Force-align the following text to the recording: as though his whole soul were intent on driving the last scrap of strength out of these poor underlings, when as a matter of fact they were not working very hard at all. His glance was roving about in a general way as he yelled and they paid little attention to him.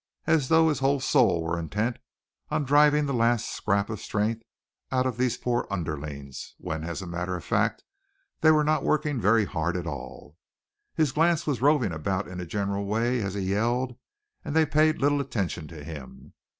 as 0.25 0.47
though 0.47 0.67
his 0.69 0.79
whole 0.79 0.99
soul 0.99 1.43
were 1.43 1.59
intent 1.59 1.99
on 2.49 2.63
driving 2.65 3.05
the 3.05 3.13
last 3.13 3.47
scrap 3.49 3.87
of 3.87 3.99
strength 3.99 4.41
out 4.91 5.05
of 5.05 5.15
these 5.15 5.37
poor 5.37 5.67
underlings, 5.69 6.55
when 6.57 6.83
as 6.83 7.03
a 7.03 7.05
matter 7.05 7.35
of 7.35 7.43
fact 7.43 7.83
they 8.39 8.49
were 8.49 8.63
not 8.63 8.81
working 8.83 9.21
very 9.21 9.45
hard 9.45 9.77
at 9.77 9.85
all. 9.85 10.35
His 10.95 11.11
glance 11.11 11.45
was 11.45 11.61
roving 11.61 11.91
about 11.91 12.27
in 12.27 12.39
a 12.39 12.47
general 12.47 12.87
way 12.87 13.21
as 13.21 13.35
he 13.35 13.41
yelled 13.41 13.95
and 14.43 14.55
they 14.55 14.65
paid 14.65 14.97
little 14.97 15.21
attention 15.21 15.67
to 15.67 15.83
him. 15.83 16.33